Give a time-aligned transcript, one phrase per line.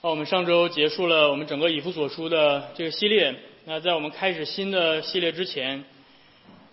[0.00, 3.34] 那我们上周结束了我们整个以弗所书的这个系列。
[3.64, 5.84] 那在我们开始新的系列之前，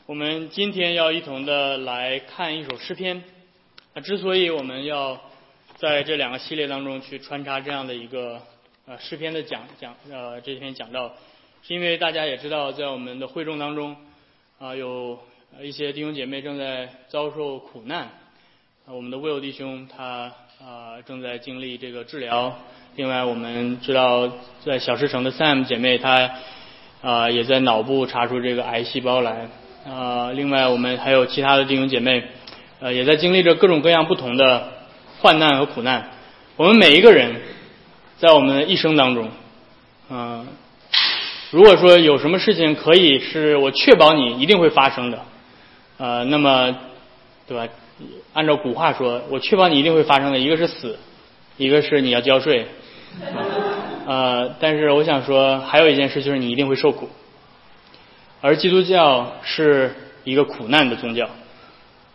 [0.06, 3.24] 我们今天要一同的来看一首诗篇。
[3.96, 5.20] 那之所以我们要
[5.78, 8.40] 在这两个系列当中去穿插这样的一个
[8.86, 11.12] 呃诗篇的讲讲呃这篇讲到，
[11.64, 13.96] 是因为大家也知道，在我们的会众当中
[14.60, 15.18] 啊有
[15.62, 18.08] 一些弟兄姐妹正在遭受苦难。
[18.86, 20.32] 我们的 Will 弟兄他
[20.66, 22.52] 啊正在经历这个治疗。
[22.96, 24.28] 另外，我们知道
[24.66, 26.32] 在小石城的 Sam 姐妹，她
[27.04, 29.48] 啊也在脑部查出这个癌细胞来
[29.88, 30.32] 啊。
[30.32, 32.24] 另外，我们还有其他的弟兄姐妹，
[32.80, 34.72] 呃，也在经历着各种各样不同的
[35.20, 36.10] 患难和苦难。
[36.56, 37.40] 我们每一个人
[38.18, 39.30] 在我们的一生当中，
[40.10, 40.48] 嗯，
[41.52, 45.24] 如果说有什么事情可以是我确保你一定会发生的，
[45.98, 46.76] 呃，那么
[47.48, 47.72] 对吧？
[48.34, 50.98] 按照古话说，我确保你一定会发生的一个是死，
[51.58, 52.68] 一个是你要交税。
[54.08, 57.10] 呃，但是我想说，还有一件事就是你一定会受苦，
[58.42, 61.30] 而基督教是一个苦难的宗教。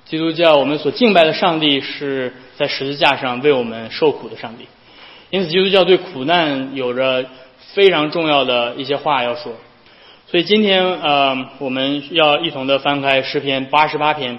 [0.04, 4.66] 基督教我们所敬拜的上帝是在十字架上为我们受苦的上帝，
[5.30, 7.26] 因此基督教对苦难有着
[7.74, 9.54] 非常重要的一些话要说。
[10.26, 14.38] 所以今天呃，我们要一同的翻开诗篇八十八篇，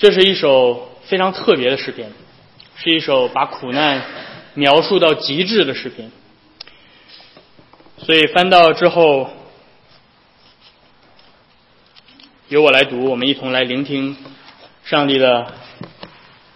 [0.00, 2.10] 这是一首非常特别的诗篇。
[2.76, 4.02] 是一首把苦难
[4.54, 6.10] 描述到极致的诗篇，
[7.98, 9.28] 所以翻到之后，
[12.48, 14.16] 由我来读，我们一同来聆听
[14.82, 15.52] 上帝的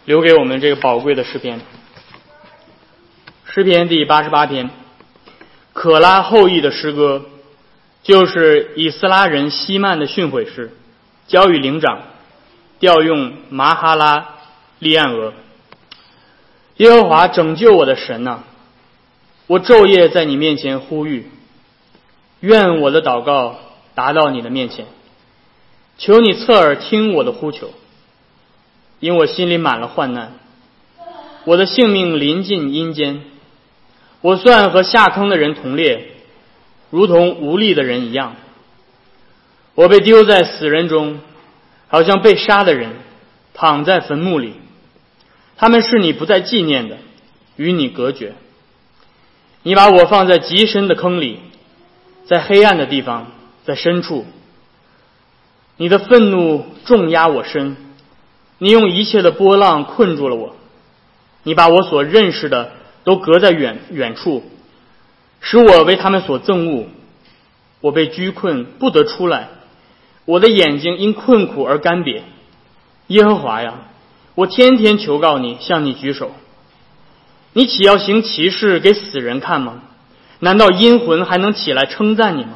[0.06, 1.60] 留给我们这个宝贵的诗篇。
[3.44, 4.70] 诗篇第八十八篇，
[5.74, 7.26] 可拉后裔的诗歌，
[8.02, 10.72] 就是以斯拉人希曼的训诲诗，
[11.26, 12.00] 交与灵长，
[12.84, 14.34] 调用麻哈拉
[14.78, 15.32] 利安俄。
[16.76, 18.40] 耶和华拯救我的神呐，
[19.46, 21.30] 我昼夜在你面前呼吁，
[22.40, 23.58] 愿我的祷告
[23.94, 24.84] 达到你的面前，
[25.96, 27.70] 求你侧耳听我的呼求，
[29.00, 30.34] 因我心里满了患难，
[31.46, 33.22] 我的性命临近阴间，
[34.20, 36.08] 我算和下坑的人同列，
[36.90, 38.36] 如同无力的人一样，
[39.74, 41.20] 我被丢在死人中，
[41.88, 42.90] 好像被杀的人
[43.54, 44.54] 躺在坟墓里。
[45.56, 46.98] 他们是你不再纪念的，
[47.56, 48.34] 与你隔绝。
[49.62, 51.38] 你把我放在极深的坑里，
[52.26, 53.28] 在黑暗的地方，
[53.64, 54.26] 在深处。
[55.76, 57.76] 你的愤怒重压我身，
[58.58, 60.56] 你用一切的波浪困住了我。
[61.42, 62.72] 你把我所认识的
[63.04, 64.42] 都隔在远远处，
[65.40, 66.86] 使我为他们所憎恶。
[67.80, 69.48] 我被拘困，不得出来。
[70.24, 72.22] 我的眼睛因困苦而干瘪。
[73.08, 73.74] 耶和华呀！
[74.34, 76.32] 我天天求告你，向你举手。
[77.52, 79.82] 你岂要行奇事给死人看吗？
[80.40, 82.54] 难道阴魂还能起来称赞你吗？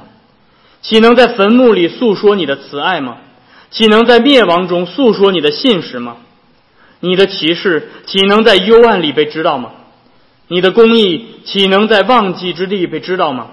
[0.82, 3.18] 岂能在坟墓里诉说你的慈爱吗？
[3.70, 6.16] 岂能在灭亡中诉说你的信实吗？
[7.00, 9.72] 你的奇事岂能在幽暗里被知道吗？
[10.48, 13.48] 你的公义岂能在忘记之地被知道吗？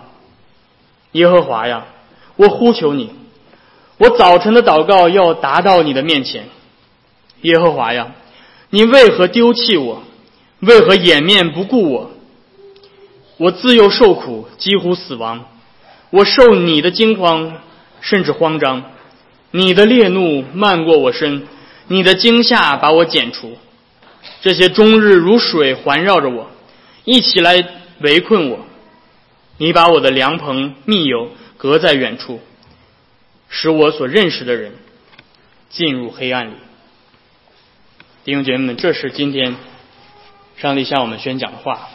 [1.11, 1.85] 耶和华呀，
[2.37, 3.11] 我呼求你，
[3.97, 6.45] 我早晨的祷告要达到你的面前。
[7.41, 8.13] 耶和华呀，
[8.69, 10.03] 你为何丢弃我？
[10.59, 12.11] 为何掩面不顾我？
[13.38, 15.45] 我自幼受苦，几乎死亡。
[16.09, 17.57] 我受你的惊慌，
[18.01, 18.84] 甚至慌张。
[19.51, 21.47] 你的烈怒漫过我身，
[21.88, 23.57] 你的惊吓把我剪除。
[24.41, 26.50] 这些终日如水环绕着我，
[27.03, 27.63] 一起来
[28.00, 28.59] 围困我。
[29.57, 32.39] 你把我的凉棚、密友隔在远处，
[33.57, 34.73] 使我所认识的人
[35.69, 36.55] 进入黑暗里。
[38.25, 39.55] 弟兄姐妹们，这是今天
[40.57, 41.88] 上帝向我们宣讲的话。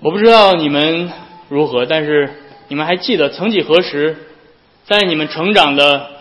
[0.00, 1.12] 我不知道你们
[1.50, 2.32] 如何，但是
[2.68, 4.16] 你们还记得，曾几何时，
[4.86, 6.12] 在你们成长的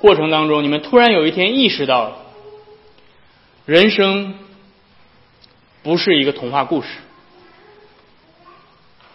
[0.00, 2.18] 过程当中，你们突然有一天意识到，
[3.66, 4.34] 人生
[5.84, 6.88] 不是一个童话故事。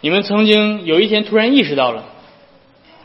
[0.00, 2.04] 你们曾经有一天突然意识到了，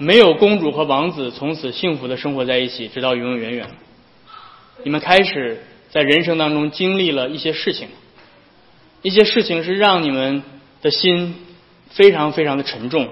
[0.01, 3.69] 没有公主和王子从此幸福的生活在一起，直到永永远远。
[4.83, 7.87] 你们开始在人生当中经历了一些事情，
[9.03, 10.41] 一些事情是让你们
[10.81, 11.35] 的心
[11.91, 13.09] 非常非常的沉重，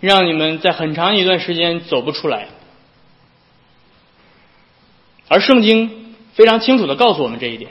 [0.00, 2.48] 让你们在很长一段时间走不出来。
[5.28, 7.70] 而圣经非常清楚的告诉我们这一点：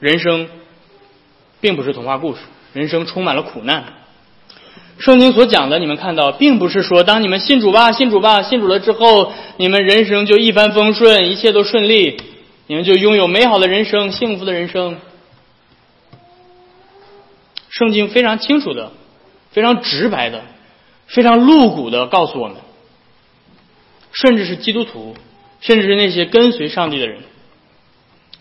[0.00, 0.48] 人生
[1.60, 2.40] 并不是童话故事，
[2.72, 3.92] 人生充满了苦难。
[4.98, 12.20] 圣经所讲的，你们看到，并不是说当你们信主吧，信主吧，信主了之后，你们人生就一帆风顺，一切都顺利。
[12.66, 14.98] 你们就拥有美好的人生，幸福的人生。
[17.70, 18.92] 圣经非常清楚的、
[19.52, 20.42] 非常直白的、
[21.06, 22.56] 非常露骨的告诉我们，
[24.12, 25.16] 甚至是基督徒，
[25.60, 27.20] 甚至是那些跟随上帝的人，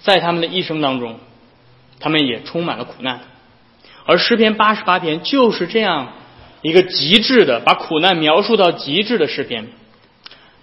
[0.02, 1.20] 在他们的一生当中，
[2.00, 3.22] 他们也充满了苦难。
[4.06, 6.14] 而诗篇八十八篇就是这样
[6.62, 9.68] 一个极致的，把苦难描述到极致的诗篇。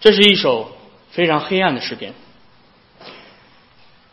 [0.01, 0.77] 这是一首
[1.11, 2.13] 非常黑暗的诗篇。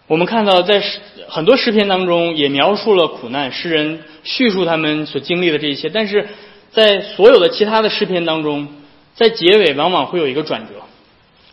[0.07, 0.83] 我们看到，在
[1.29, 5.89] 很多诗篇当中也描述了苦难，诗人叙述他们所经历的这一切。
[5.89, 6.27] 但是
[6.71, 8.67] 在所有的其他的诗篇当中，
[9.15, 10.73] 在结尾往往会有一个转折，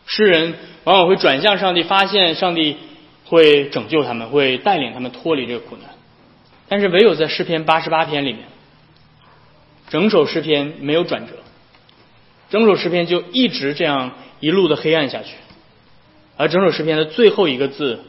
[0.07, 0.55] 诗人
[0.85, 2.77] 往往会转向上帝，发现上帝
[3.25, 5.91] 会拯救他们，会带领他们脱离这个苦难。
[6.69, 8.43] 但是唯有在诗篇八十八篇里面，
[9.91, 11.33] 整首诗篇没有转折，
[12.51, 15.35] 整首诗篇就一直这样一路的黑暗下去，
[16.37, 18.05] 而整首诗篇的最后一个字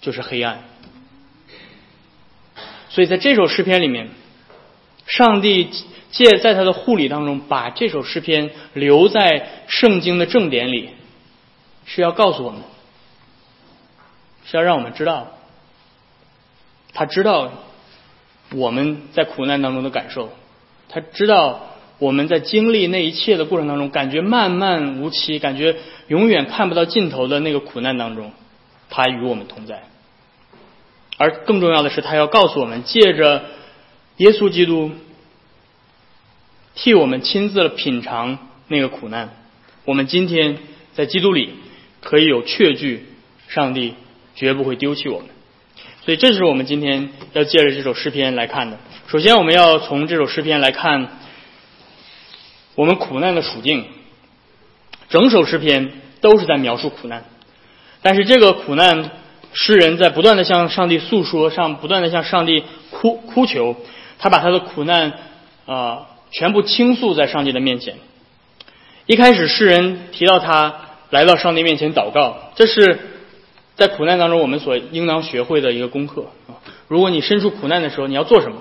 [0.00, 0.64] 就是黑暗。
[2.88, 4.08] 所以在这首诗篇里面，
[5.06, 5.70] 上帝
[6.10, 10.90] 借在他的护理当中，把这首诗篇留在圣经的正典里，
[11.86, 12.62] 是要告诉我们，
[14.44, 15.38] 是要让我们知道，
[16.92, 17.52] 他知道。
[18.54, 20.30] 我们在苦难当中的感受，
[20.92, 25.76] 他知道我们在经历那一切的过程当中，感觉漫漫无期，感觉
[26.08, 28.32] 永远看不到尽头的那个苦难当中，
[28.90, 29.84] 他与我们同在。
[31.16, 33.44] 而更重要的是，他要告诉我们，借着
[34.18, 34.90] 耶稣基督
[36.74, 39.30] 替我们亲自品尝那个苦难，
[39.84, 40.58] 我们今天
[40.94, 41.54] 在基督里
[42.00, 43.06] 可以有确据，
[43.48, 43.94] 上帝
[44.34, 45.28] 绝不会丢弃我们。
[46.04, 48.78] 所以，这是我们今天要借着这首诗篇来看的。
[49.08, 51.08] 首先，我们要从这首诗篇来看
[52.74, 53.84] 我们苦难的处境。
[55.10, 57.24] 整首诗篇都是在描述苦难，
[58.00, 59.10] 但是这个苦难，
[59.52, 63.76] 诗人在不断的向上帝诉说，上不断的向上帝哭哭求，
[64.18, 65.12] 他把他的苦难
[65.66, 67.96] 啊全部倾诉在上帝的面前。
[69.04, 70.74] 一开始，诗人提到他
[71.10, 73.08] 来到上帝面前祷告，这是。
[73.74, 76.60] 在苦难当中，我们所应当学会的一个功课啊！
[76.88, 78.56] 如果你身处苦难的时候，你要做什么？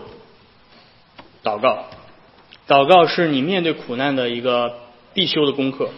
[1.44, 1.86] 祷告，
[2.68, 4.74] 祷告是你面对苦难的一个
[5.14, 5.90] 必修的功课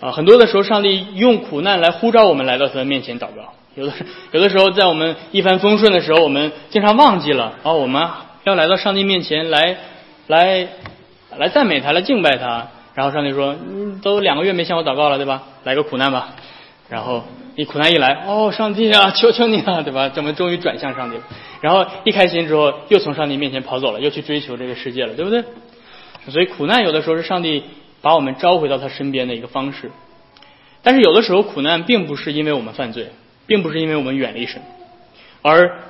[0.00, 0.12] 啊！
[0.12, 3.54] 很多的时候，上帝用苦难来呼召我们来到他的面前祷告。
[3.74, 3.92] 有的
[4.32, 8.08] 有的时候，在我们一帆风顺的时候，我们经常忘记了啊，我们
[8.44, 9.76] 要来到上帝面前来
[10.26, 10.68] 来
[11.36, 12.68] 来赞美他，来敬拜他。
[12.94, 15.42] 然后上帝说：“你，都两个月没向我祷告了，对吧？
[15.64, 16.30] 来个苦难吧。”
[16.88, 17.24] 然后。
[17.58, 20.08] 你苦难一来，哦，上帝啊，求求你了，对吧？
[20.10, 21.22] 怎么终于转向上帝了。
[21.60, 25.44] 然后一开心之后，又从上帝面前跑走了，又去追求这个世界了，对不对？
[26.30, 27.62] 所以苦难有的时候是上帝
[28.00, 29.90] 把我们召回到他身边的一个方式。
[30.82, 33.08] 但是有的时候苦难并不是因为我们犯罪，
[33.46, 34.62] 并不是因为我们远离神，
[35.42, 35.80] 而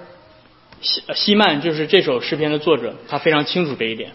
[0.80, 4.10] 西西曼就是这首诗篇的作者，他非常清楚这一点。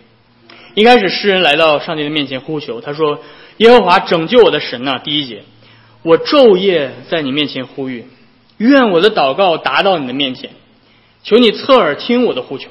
[0.76, 3.20] 一开始诗人来到上帝的面前呼求，他说
[3.58, 5.44] ：“耶和华拯救我的神呐！”第一节。
[6.02, 8.06] 我昼夜在你面前呼吁，
[8.58, 10.50] 愿我的祷告达到你的面前，
[11.24, 12.70] 求你侧耳听我的呼求。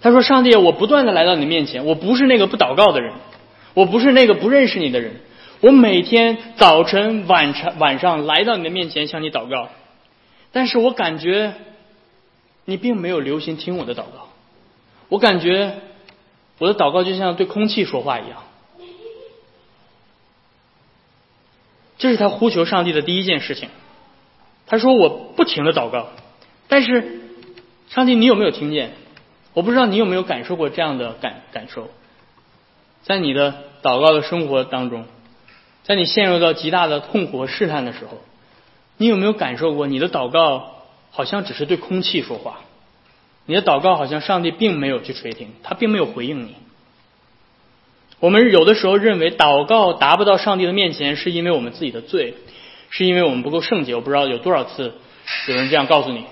[0.00, 3.14] 他说：“上帝，我不断的来到你面前，我不是那个不祷告的人，
[3.72, 5.16] 我不是那个不认识你的人，
[5.60, 9.70] 我每天早晨、晚上、晚上来到你的面前向你祷告，
[10.52, 11.54] 但是我感觉
[12.66, 14.28] 你并没有留心听我的祷告，
[15.08, 15.76] 我感觉
[16.58, 18.44] 我的祷告就像对空气说话一样。”
[21.96, 23.70] 这是他呼求上帝的第一件事情。
[24.66, 26.08] 他说：“我不停的祷告，
[26.68, 27.20] 但是
[27.88, 28.92] 上帝，你有没有听见？
[29.52, 31.88] 我不知道你有没有感受过这样的感感受，
[33.02, 35.04] 在你的祷告的生活当中，
[35.84, 38.18] 在你陷入到极大的痛苦和试探的时候，
[38.96, 42.60] 你有没有感受过你的祷告好像只是对空气说话？
[43.46, 46.56] 你的祷告好像上帝并没有去垂听，他并没有回应你。”
[48.20, 52.34] 我们有的时候认为祷告达不到上帝的面前，是因为我们自己的罪，
[52.88, 53.94] 是因为我们不够圣洁。
[53.94, 54.94] 我不知道有多少次
[55.48, 56.24] 有人这样告诉你，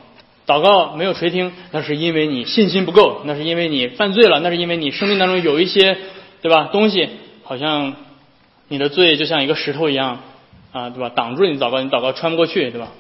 [0.47, 5.97] 祷告没有垂听，那是因为你信心不够，那是因为你犯罪了，那是因为你生命当中有一些
[6.41, 7.09] 对吧东西，
[7.45, 7.95] 好像
[8.69, 10.21] 你的罪就像一个石头一样
[10.73, 11.11] 啊，对吧？
[11.11, 12.93] 挡住你祷告，你祷告穿不过去，对吧？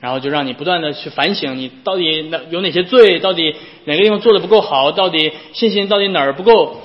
[0.00, 3.54] 然后就让你不断的去反省，你到底哪有哪些罪，到底
[3.84, 6.80] 哪个地方做的不够好，到底信心到底哪儿不够。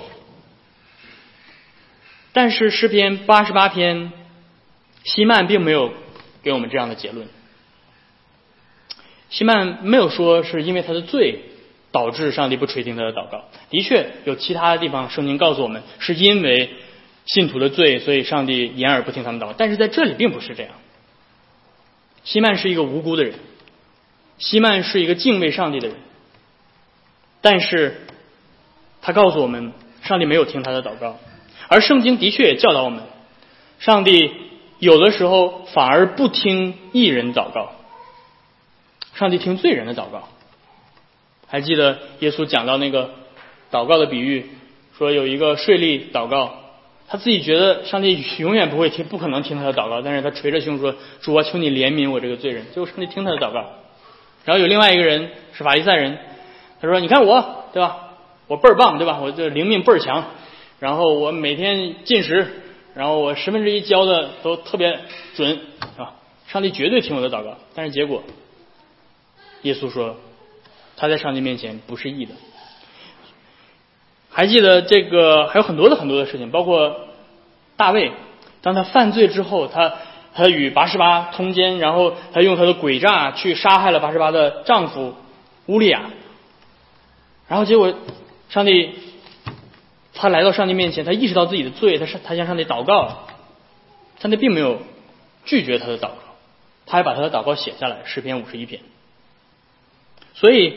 [2.34, 4.12] 但是诗篇八十八篇，
[5.04, 5.94] 希曼并没有
[6.42, 7.28] 给我们这样的结论。
[9.34, 11.40] 希曼没有说是因为他的罪
[11.92, 13.46] 导致上帝不垂听他的祷告。
[13.72, 16.70] 的确有其他的地方，圣经告诉我们是因为
[17.26, 19.56] 信徒的罪，所以上帝掩耳不听他们祷告。
[19.58, 20.74] 但是在这里并不是这样。
[22.24, 23.34] 希曼是一个无辜的人，
[24.38, 25.98] 希曼是一个敬畏上帝的人，
[27.42, 28.06] 但是
[29.02, 29.74] 他告诉我们，
[30.04, 31.18] 上帝没有听他的祷告，
[31.70, 33.04] 而圣经的确也教导我们，
[33.80, 34.32] 上帝
[34.78, 37.74] 有的时候反而不听艺人祷告，
[39.16, 40.30] 上帝听罪人的祷告。
[41.48, 43.12] 还记得耶稣讲到那个
[43.72, 44.46] 祷告的比喻，
[44.98, 46.56] 说有一个税吏祷告，
[47.08, 53.66] 他自己觉得上帝永远不会听，不可能听他的祷告，但是他捶着胸说：“主啊，求你怜悯我这个罪人。”最后上帝听他的祷告。
[54.46, 56.18] 然后有另外一个人是法利赛人，
[56.82, 58.10] 他说：“你看我，对吧？
[58.48, 59.20] 我倍儿棒，对吧？
[59.22, 60.26] 我这灵命倍儿强，
[60.80, 62.48] 然后我每天进食，
[62.96, 65.00] 然后我十分之一交的都特别
[65.36, 65.60] 准，
[65.98, 66.16] 啊，
[66.48, 67.58] 上帝绝对听我的祷告。
[67.74, 68.24] 但是结果，
[69.64, 70.18] 耶稣说。”
[70.96, 72.36] 他在上帝面前不是义的。
[74.30, 77.08] 还记得这个还有很多的很多的事情，包括
[77.76, 78.12] 大卫，
[78.62, 79.96] 当他犯罪之后，他
[80.36, 85.16] 他与八十八通奸，然后他用他的诡诈去杀害了八十八的丈夫
[85.66, 86.12] 乌利亚，
[87.48, 87.96] 然后结果
[88.50, 88.92] 上帝
[90.14, 93.28] 他来到上帝面前，他意识到自己的罪，他他向上帝祷告，
[94.20, 94.80] 上帝并没有
[95.44, 96.18] 拒绝他的祷告，
[96.86, 98.82] 他还把他的祷告写下来，诗篇五十一篇。
[100.36, 100.74] 所以，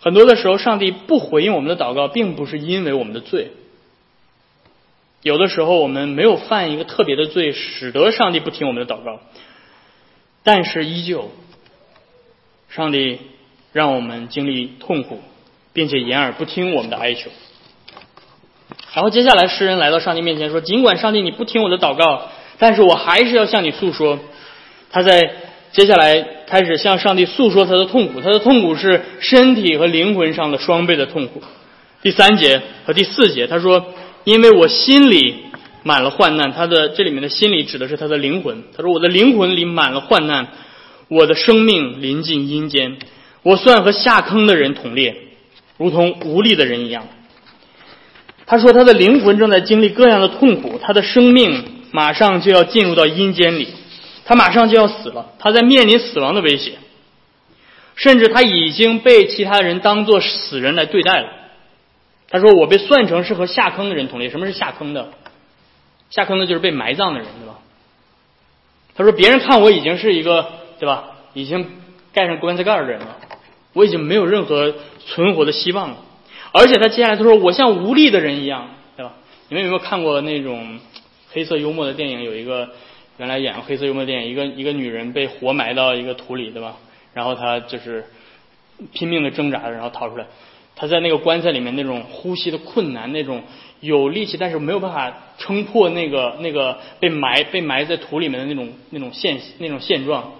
[0.00, 3.52] 很多的时候，上帝不回应我们的祷告，并不是因为我们的罪。
[5.22, 9.20] 有的时候，我们没有犯一个特别的罪，使得上帝不听我们的祷告。
[10.42, 11.30] 但是，依旧，
[12.68, 13.20] 上帝
[13.72, 15.20] 让我们经历痛苦，
[15.72, 17.30] 并且掩耳不听我们的哀求。
[18.92, 22.28] 然后，接下来，诗人来到上帝面前说：“尽管上帝你不听我的祷告，
[22.58, 24.18] 但是我还是要向你诉说。”
[24.90, 25.36] 他在。
[25.74, 31.42] 接下来开始向上帝诉说他的痛苦，他的痛苦是身体和灵魂上的双倍的痛苦。
[32.02, 35.36] 第三节和第四节，他说：“因为我心里
[35.82, 38.62] 满了患难。”他的这里面的心里指的是他的灵魂。
[38.76, 40.48] 他说：“我的灵魂里满了患难，
[41.08, 42.98] 我的生命临近阴间，
[43.42, 45.16] 我算和下坑的人同列，
[45.78, 47.06] 如同无力的人一样。”
[48.46, 53.68] 他说：“他的灵魂正在经历各样的痛苦，他的生命马上就要进入到阴间里。”
[54.24, 56.78] 他马上就要死了，他在面临死亡的威胁，
[57.94, 61.28] 甚至他已经被其他人当做死人来对待了。
[62.30, 64.30] 他说：“我被算成是和下坑的人同列。
[64.30, 65.10] 什么是下坑的？
[66.10, 67.58] 下坑的就是被埋葬的人，对吧？”
[68.96, 70.48] 他说：“别人看我已经是一个，
[70.80, 71.10] 对吧？
[71.34, 71.70] 已经
[72.12, 73.18] 盖上棺材盖的人了，
[73.74, 74.74] 我已经没有任何
[75.06, 75.98] 存活的希望了。
[76.52, 79.12] 而且他接下来他说：我像无力的人一样，对吧？
[79.48, 80.80] 你们有没有看过那种
[81.30, 82.22] 黑色幽默的电影？
[82.24, 82.70] 有一个。”
[83.16, 86.76] 原来演黑色幽默电影，一个一个女人被活埋到一个土里，对吧？
[87.12, 88.06] 然后她就是
[88.92, 90.26] 拼命的挣扎着，然后逃出来。
[90.76, 93.44] 她在那个棺材里面，那种呼吸的困难，那种
[93.78, 100.32] 有力气但是没有办法撑破那个那个被埋被埋在土里面的那种那种现那种现状。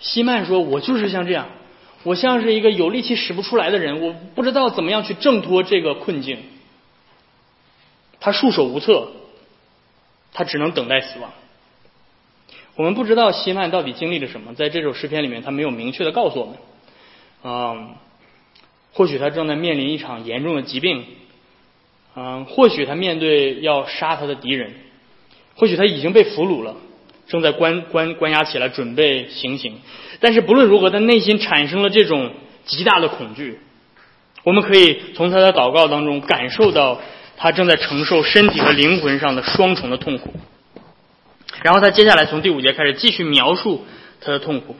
[0.00, 1.46] 希曼说：“我就是像这样，
[2.02, 6.38] 我像是一个有力气使不出来的人，我不知道怎么样去挣脱这个困境。”
[8.18, 9.12] 他束手无策，
[10.32, 11.30] 他只能等待死亡。
[12.76, 16.54] 我们不知道希曼到底经历了什么，在这首诗篇里面，他没有明确的告诉我们。
[17.44, 17.94] 嗯，
[18.92, 21.04] 或许他正在面临一场严重的疾病，
[22.16, 24.72] 嗯，或许他面对要杀他的敌人，
[25.54, 26.74] 或许他已经被俘虏了，
[27.28, 29.76] 正在关关关押起来，准备行刑。
[30.20, 32.32] 但是不论如何，他内心产生了这种
[32.64, 33.60] 极大的恐惧。
[34.42, 37.00] 我们可以从他的祷告当中感受到，
[37.36, 40.34] 他正在承受身体和灵魂上的双重的痛苦。
[41.64, 43.86] 然后他接下来从第五节开始继续描述
[44.20, 44.76] 他的痛苦。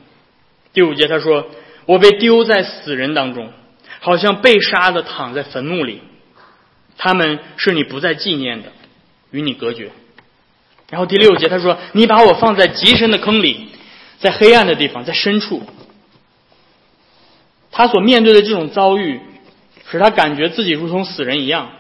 [0.75, 1.47] 第五节他说
[1.87, 3.51] ：“我被丢在死人当中，
[4.01, 6.03] 好像被杀的躺在坟墓里。
[6.99, 8.69] 他们是你不再纪念的，
[9.31, 9.93] 与你隔绝。”
[10.91, 13.69] 然后第六节他说：“你把我放在极深的坑里，
[14.19, 15.63] 在黑暗的地方，在深处。”
[17.73, 19.21] 他所面对的这种遭遇，
[19.91, 21.71] 使他感觉自己如同死人一样，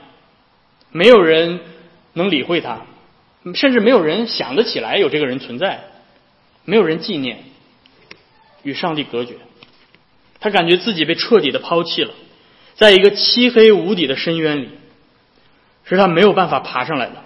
[0.92, 1.60] 没有人
[2.14, 2.86] 能理会他。
[3.52, 5.84] 甚至没有人想得起来有这个人存在，
[6.64, 7.44] 没有人纪念，
[8.62, 9.34] 与上帝隔绝，
[10.40, 12.14] 他感觉自己被彻底的抛弃了，
[12.74, 14.70] 在一个漆黑无底的深渊里，
[15.84, 17.16] 是他没有办法爬上来的。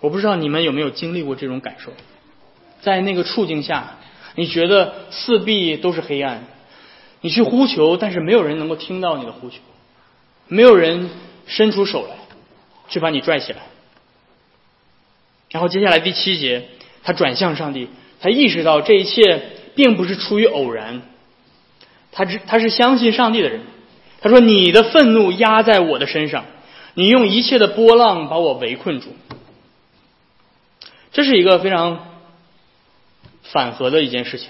[0.00, 1.92] 我不知道你们有没有经历过这种感受，
[2.80, 3.98] 在那个处境下，
[4.36, 6.44] 你觉得四壁都是黑暗，
[7.22, 9.56] 你去呼求，但是没有人能够听到你的呼求，
[10.46, 11.10] 没有人
[11.46, 12.16] 伸出手来
[12.88, 13.62] 去把你拽起来。
[15.54, 16.64] 然后接下来第七节，
[17.04, 17.88] 他转向上帝，
[18.20, 19.40] 他意识到这一切
[19.76, 21.02] 并不是出于偶然，
[22.10, 23.60] 他只他是相信上帝的人。
[24.20, 26.46] 他说：“你的愤怒压在我的身上，
[26.94, 29.14] 你用一切的波浪把我围困住。”
[31.14, 32.04] 这是一个非常
[33.44, 34.48] 反合的一件事情，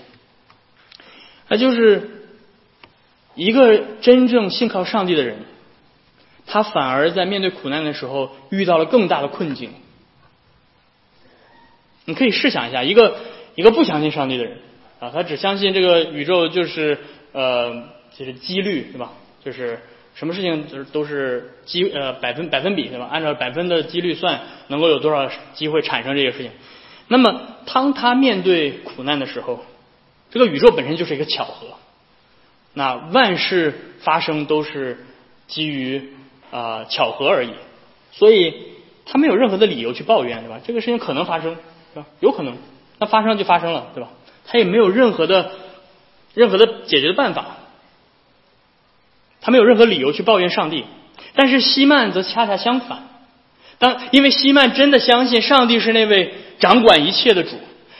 [1.48, 2.24] 那就是
[3.34, 5.36] 一个真正信靠上帝的人，
[6.46, 9.70] 他反而在面对苦难的时候遇到了更大的困境。
[12.06, 13.16] 你可以试想一下，一个
[13.54, 14.58] 一个不相信上帝的人
[15.00, 16.98] 啊，他只相信这个宇宙就是
[17.32, 17.84] 呃
[18.16, 19.12] 就是几率对吧？
[19.44, 19.80] 就是
[20.14, 23.08] 什么事情就是都是几呃百分百分比对吧？
[23.10, 26.50] 按照百分的几率算，能够有多少机会产生这个事情？
[27.08, 29.64] 那么当他面对苦难的时候，
[30.30, 31.66] 这个宇宙本身就是一个巧合，
[32.72, 35.04] 那万事发生都是
[35.46, 36.12] 基于
[36.50, 37.50] 啊巧合而已，
[38.12, 38.54] 所以
[39.04, 40.60] 他没有任何的理由去抱怨对吧？
[40.66, 41.56] 这个事情可能发生。
[42.00, 42.06] 吧？
[42.20, 42.56] 有可能，
[42.98, 44.10] 那发生就发生了，对吧？
[44.46, 45.52] 他也没有任何的、
[46.34, 47.56] 任何的解决的办法，
[49.40, 50.84] 他没有任何理由去抱怨上帝。
[51.34, 53.08] 但是希曼则恰恰相反，
[53.78, 57.56] 当因为希曼真的相信上帝是那位掌管一切的主，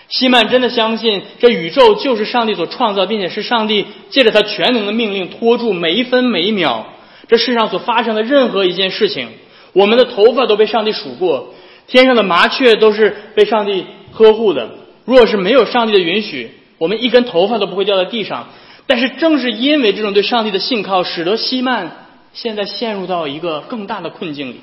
[0.08, 6.86] 希曼真的相信这宇宙就是上帝所创造，并且是上帝借着他全能的命令拖住每一分每一秒
[7.26, 9.28] 这世上所发生的任何一件事情。
[9.72, 11.54] 我们的头发都被上帝数过。
[11.87, 14.79] 天上的麻雀都是被上帝呵护的。
[15.05, 18.49] 若是没有上帝的允许，我们一根头发都不会掉在地上。
[18.87, 24.61] 但是正是因为这种对上帝的信靠，使得希曼现在陷入到一个更大的困境里。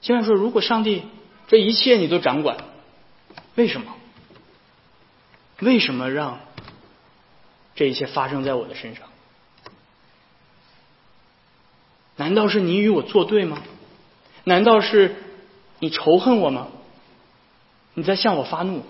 [0.00, 1.02] 希曼说：“如果上帝
[1.48, 2.56] 这一切你都掌管，
[3.56, 3.94] 为什么？
[5.60, 6.40] 为什么让
[7.74, 9.04] 这一切发生在我的身上？
[12.16, 13.62] 难道是你与我作对吗？”
[14.50, 15.14] 难道是
[15.78, 16.66] 你仇恨我吗？
[17.94, 18.82] 你在向我发怒，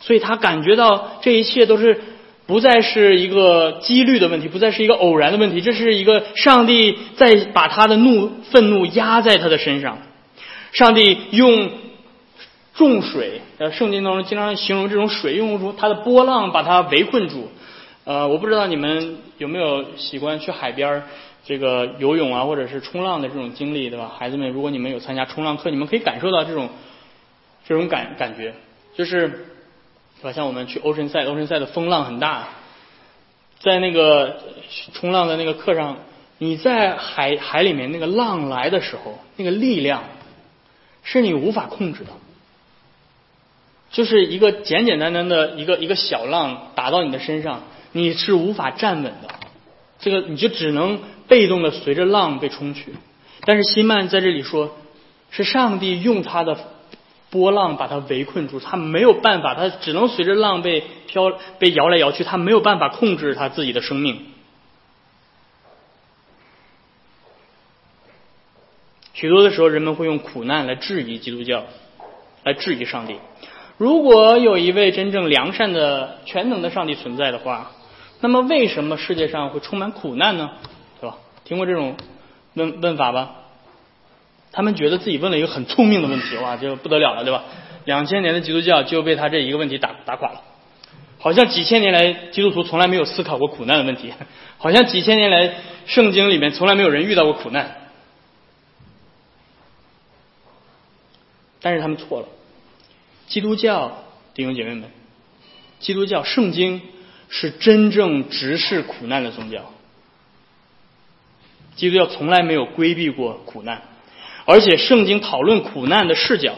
[0.00, 2.00] 所以他感觉到这一切都是
[2.46, 9.98] 不再是一个几率的问题，不再是一个偶然的问题，这是一个上帝在把他的怒愤怒压在他的身上。
[10.72, 11.70] 上帝用
[12.74, 17.48] 重水，呃，圣经当中经常形容这种水，用如它的波浪把它围困住。
[18.04, 21.02] 呃，我不知道你们有没有喜欢去海边儿。
[21.46, 24.10] 这个游泳啊，或者是冲浪的这种经历，对吧？
[24.18, 26.70] 孩子们，如果你们有参加冲浪课，你们可以感受到这种
[27.68, 28.54] 这种感感觉，
[28.96, 29.46] 就是
[30.16, 30.32] 是吧？
[30.32, 32.48] 像我们去欧神赛，欧神赛的风浪很大，
[33.58, 34.40] 在那个
[34.94, 35.98] 冲浪的那个课上，
[36.38, 40.04] 你在海海里面那个浪来的时候，那个力量
[41.02, 42.10] 是你无法控制的，
[43.90, 49.34] 就是一个简简单单的一个一个小浪打到你的身上，你是无法站稳的，
[49.98, 51.00] 这个你就只能。
[51.28, 52.94] 被动的随着浪被冲去，
[53.44, 54.76] 但是希曼在这里说，
[55.30, 56.58] 是上帝用他的
[57.30, 64.26] 波浪把他围困住，他没有办法，他只能随着浪被飘被摇来摇去，他没有办法控制他自己的生命。
[69.14, 71.64] 许多的时候，人们会用苦难来质疑基督教，
[72.42, 73.16] 来质疑上帝。
[73.78, 77.72] 如果有一位真正良善的全能的上帝存在的话，
[78.20, 80.50] 那么为什么世界上会充满苦难呢？
[81.44, 81.96] 听过这种
[82.54, 83.36] 问问法吧？
[84.52, 87.44] 他们觉得自己问了一个很聪明的问题，哇，就不得了了，对吧？
[87.84, 90.40] 两千年的基督教就被他这一个问题打打垮了。
[91.18, 94.12] 好像几千年来基督徒从来没有思考过苦难的问题，
[94.58, 95.54] 好像几千年来
[95.86, 97.90] 圣经里面从来没有人遇到过苦难。
[101.60, 102.28] 但是他们错了，
[103.26, 104.04] 基督教
[104.34, 104.84] 弟兄姐妹们，
[105.80, 106.80] 基督教圣经
[107.28, 109.73] 是真正直视苦难的宗教。
[111.76, 113.82] 基督教从来没有规避过苦难，
[114.44, 116.54] 而且圣经讨论苦难的视角，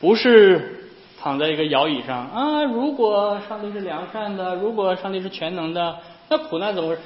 [0.00, 2.62] 不是躺在一个摇椅上啊。
[2.64, 7.00] 如果上帝是良善的，如果上帝是全能的，那苦难怎么回事？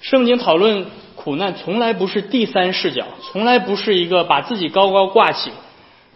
[0.00, 5.50] 圣经讨论苦难从来不是第三视角，从来不是一个把自己高高挂起，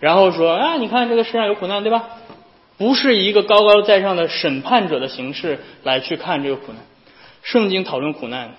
[0.01, 2.09] 然后说啊，你看这个世上有苦难，对吧？
[2.79, 6.77] 不是一个高高在上的审判者的形式来去看这个苦难。
[7.43, 8.55] 圣经讨论苦难。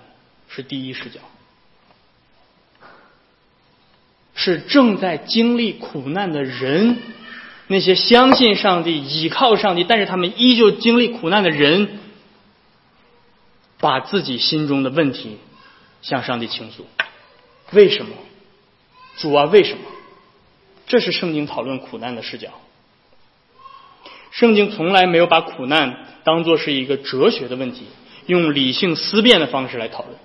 [0.48, 1.20] 是第一视角，
[4.34, 6.98] 是正在经历苦难的人，
[7.66, 11.98] 那些相信上帝、倚靠上帝，但是他们依旧经历苦难的人，
[13.78, 15.38] 把自己心中的问题
[16.02, 16.86] 向上帝倾诉。
[17.72, 18.14] 为什么？
[19.16, 19.80] 主啊，为什么？
[20.86, 22.50] 这是圣经讨论苦难的视角。
[24.30, 27.86] 圣经从来没有把苦难当作是一个哲学的问题，
[28.26, 30.16] 用理性思辨的方式来讨论。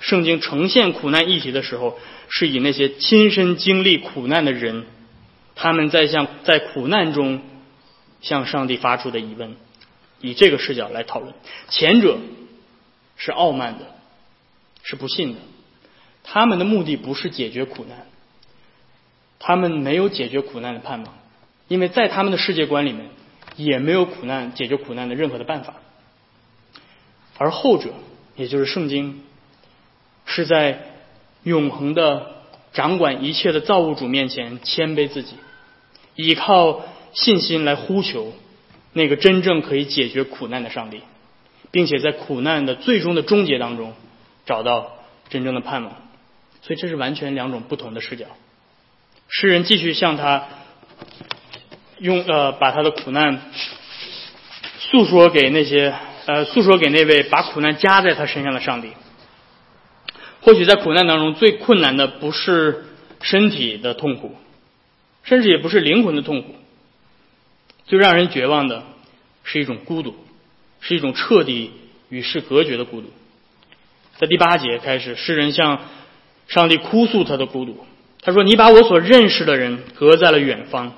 [0.00, 4.86] 圣经呈现苦难议题的时候，是以那些亲身经历苦难的人，
[5.54, 7.42] 他们在向在苦难中
[8.20, 9.56] 向上帝发出的疑问，
[10.20, 11.34] 以这个视角来讨论。
[11.68, 12.18] 前者
[13.16, 13.86] 是傲慢的，
[14.84, 15.40] 是不信的，
[16.22, 18.06] 他们的目的不是解决苦难，
[19.40, 21.18] 他们没有解决苦难的盼望，
[21.66, 23.10] 因为在他们的世界观里面，
[23.56, 25.74] 也没有苦难解决苦难的任何的办法。
[27.36, 27.90] 而后者，
[28.36, 29.22] 也就是圣经。
[30.28, 30.78] 是在
[31.42, 32.36] 永恒的
[32.72, 35.34] 掌管一切的造物主面前谦卑自己，
[36.14, 38.34] 依靠信心来呼求
[38.92, 41.00] 那个真正可以解决苦难的上帝，
[41.70, 43.94] 并且在苦难的最终的终结当中
[44.44, 44.92] 找到
[45.30, 45.92] 真正的盼望。
[46.60, 48.26] 所以这是完全两种不同的视角。
[49.28, 50.44] 诗人继续向他
[51.98, 53.40] 用呃把他的苦难
[54.78, 55.94] 诉说给那些
[56.26, 58.92] 呃诉说给那位把苦难加在他身上的上帝。
[60.48, 62.86] 或许在苦难当中最困难的不是
[63.20, 64.34] 身体的痛苦，
[65.22, 66.54] 甚至也不是灵魂的痛苦，
[67.84, 68.82] 最让人绝望的
[69.44, 70.16] 是一种孤独，
[70.80, 71.72] 是一种彻底
[72.08, 73.10] 与世隔绝的孤独。
[74.16, 75.80] 在第八节开始，诗人向
[76.46, 77.84] 上帝哭诉他的孤独。
[78.22, 80.94] 他说：“你把我所认识的人隔在了远方，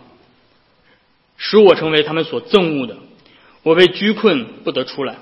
[1.38, 2.98] 使我成为他们所憎恶的。
[3.64, 5.16] 我被拘困，不得出来。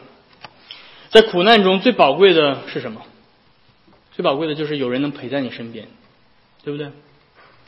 [1.09, 3.01] 在苦难中最宝贵的是什么？
[4.19, 5.87] 最宝贵的就是有人能陪在你身边，
[6.65, 6.89] 对不对？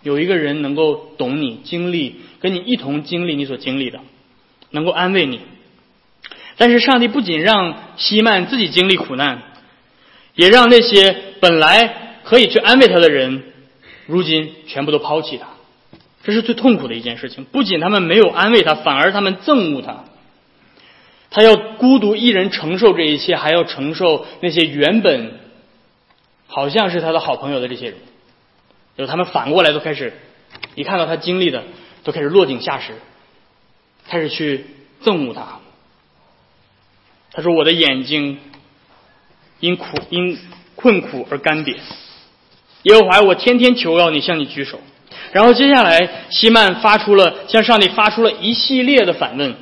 [0.03, 4.01] 有一个人能够懂你经历，跟你一同经历你所经历的，
[4.71, 5.43] 能够安慰你。
[6.57, 9.43] 但是上帝不仅让希曼自己经历苦难，
[10.35, 13.45] 也让那些本来可以去安慰他的人。”
[14.09, 15.47] 如今全部都抛弃他，
[16.25, 17.45] 这是最痛苦的一件事情。
[17.45, 20.05] 不仅他们没有安慰他，反而他们憎恶他。
[21.31, 25.39] 他要孤独一人承受这一切，还要承受那些原本
[26.51, 27.95] 好像是他的好朋友的这些人。
[28.99, 30.13] 就他们反过来都开始，
[30.75, 31.65] 一看到他经历的，
[32.05, 32.93] 都开始落井下石，
[34.07, 34.67] 开始去
[35.03, 35.61] 憎恶他。
[37.33, 38.39] 他说：“我的眼睛
[39.61, 40.37] 因苦因
[40.75, 41.77] 困苦而干瘪。”
[42.83, 44.81] 耶和华，我天天求告你向你举手，
[45.33, 49.55] 然后接下来希曼发出了向上帝发出了一系列的反问。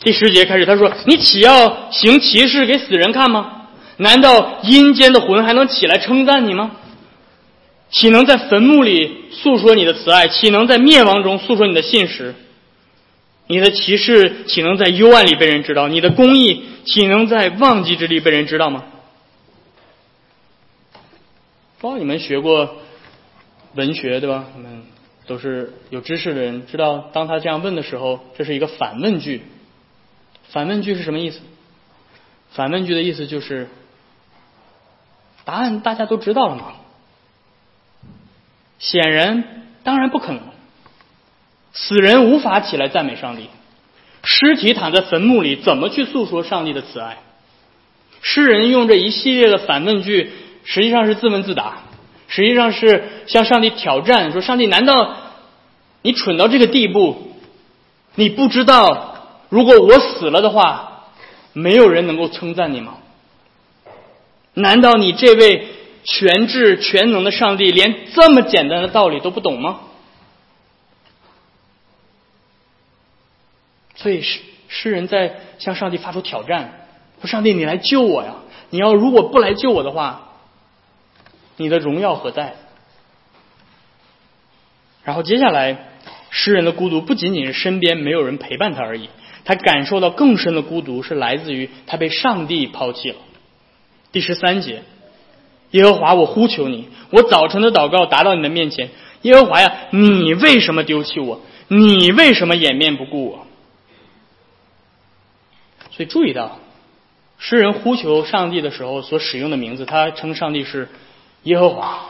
[0.00, 3.59] 第十节开始，他说：“你岂要行奇事给死人看吗？
[4.00, 6.72] 难道阴间的魂还能起来称赞你吗？
[7.90, 10.28] 岂能在坟墓里诉说你的慈爱？
[10.28, 12.34] 岂能在灭亡中诉说你的信实？
[13.46, 15.88] 你的奇事岂能在幽暗里被人知道？
[15.88, 18.84] 你的公义岂能在忘记之地被人知道吗？”
[21.80, 22.76] 不知道你们学过
[23.74, 24.46] 文学对吧？
[24.56, 24.82] 你们
[25.26, 29.42] 都是有知识的人，知道当他这样问的时候，这是一个反问句。
[30.50, 31.40] 反问句是什么意思？
[32.52, 33.68] 反问句的意思就是，
[35.44, 36.72] 答案大家都知道了吗？
[38.78, 39.44] 显然，
[39.82, 40.40] 当然不可能。
[41.72, 43.48] 死人无法起来赞美上帝，
[44.24, 47.18] 尸体躺在坟墓里，怎么去诉说上帝的慈爱？
[48.22, 50.32] 诗人用这一系列的反问句。
[50.62, 51.78] 实际上是自问自答，
[52.28, 55.16] 实际上是向上帝挑战，说：“上帝，难道
[56.02, 57.32] 你蠢到这个地步？
[58.14, 61.06] 你不知道，如果我死了的话，
[61.54, 62.98] 没有人能够称赞你吗？
[64.54, 65.68] 难道你这位
[66.04, 69.80] 全智全能的上帝，连这么简单的道理都不懂吗？”
[73.96, 76.86] 所以诗诗人在向上帝发出挑战，
[77.20, 78.36] 说：“上帝，你来救我呀！
[78.70, 80.26] 你要如果不来救我的话。”
[81.56, 82.54] 你的荣耀何在？
[85.04, 85.90] 然后接下来，
[86.30, 89.10] 诗人的孤独不仅仅是身边没有人陪伴他而已，
[89.44, 93.18] 他感受到更深的孤独是来自于他被上帝抛弃了。
[94.12, 94.82] 第十三节，
[95.70, 98.90] 耶和华，我呼求你，我早晨的祷告达到你的面前，
[99.22, 101.40] 耶和华呀，你为什么丢弃我？
[101.68, 103.46] 你为什么掩面不顾我？
[105.90, 106.58] 所以注意到，
[107.38, 110.88] 诗人呼求上帝的时候所使用的名字，他称上帝是。
[111.44, 112.00] 耶和华，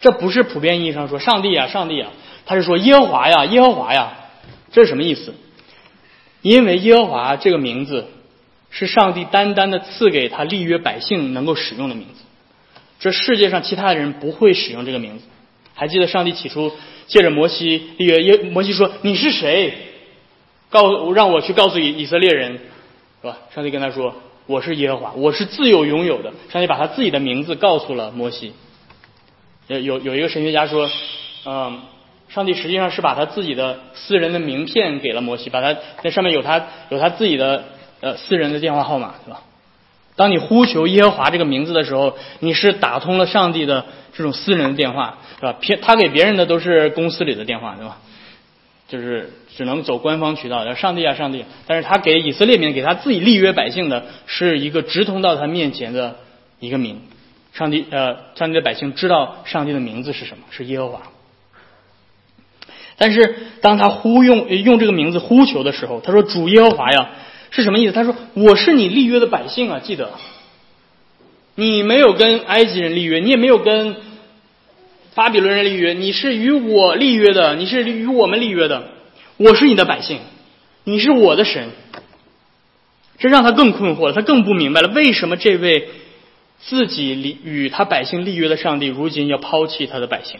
[0.00, 2.12] 这不是普遍意义上说上帝啊，上帝啊，
[2.46, 4.14] 他是说耶和华呀，耶和华呀，
[4.72, 5.34] 这是什么意思？
[6.40, 8.08] 因为耶和华这个名字
[8.70, 12.22] 是上帝单单的赐给他立约百姓能够使用的名字，
[13.00, 15.24] 这世界上其他的人不会使用这个名字。
[15.74, 16.72] 还记得上帝起初
[17.06, 19.74] 借着摩西立约，耶摩西说你是谁？
[20.70, 22.52] 告让我去告诉以以色列人，
[23.22, 23.38] 是吧？
[23.54, 24.14] 上帝跟他说。
[24.46, 26.32] 我是耶和华，我是自由拥有的。
[26.48, 28.54] 上帝把他自己的名字告诉了摩西。
[29.66, 30.88] 有有有一个神学家说，
[31.44, 31.82] 嗯，
[32.30, 37.62] 上帝实际上是把他自己的私人的名片给了摩西，把他那上面有他有他自己的
[38.00, 39.42] 呃私人的电话号码，对吧？
[40.16, 45.54] 当你呼求耶和华这个名字的时候，你是打通了上帝的这种私人的电话，是吧？
[45.60, 47.98] 别他给别人的都是公司里的电话，对吧？
[48.88, 51.44] 就是只能走官方渠道，叫上帝啊，上帝！
[51.66, 56.16] 但是他给以色列民，给他自己立约百姓的，是一个直通到他面前的
[56.58, 57.02] 一个名。
[57.52, 61.02] 上帝，呃，上帝的百姓知道上帝的名字是什么，是耶和华。
[62.96, 67.10] 但是当他呼用用这个名字呼求的时候，他说：“主耶和华呀，
[67.50, 70.12] 是什么意思？”他说：“我是你立约的百姓啊，记得，
[71.54, 73.96] 你没有跟埃及人立约，你也没有跟
[75.14, 78.88] 巴比伦人立约，你是与我立约的，你是与我们立约的。
[79.36, 80.20] 我是你的百姓，
[80.84, 81.70] 你是我的神。
[83.18, 85.88] 这让他更困惑了，他更不明白了，为什么这位
[86.60, 90.38] 自己立与他百姓立约的上帝，如今要抛弃他的百姓？